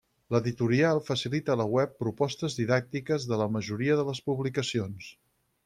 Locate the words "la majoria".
3.43-3.99